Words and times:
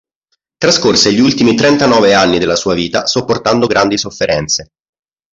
Trascorse 0.57 1.13
gli 1.13 1.19
ultimi 1.19 1.53
trentanove 1.53 2.15
anni 2.15 2.39
della 2.39 2.55
sua 2.55 2.73
vita 2.73 3.05
sopportando 3.05 3.67
grandi 3.67 3.99
sofferenze. 3.99 4.69